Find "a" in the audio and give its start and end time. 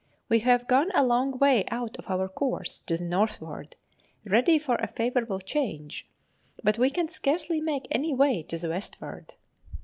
0.95-1.03, 4.77-4.87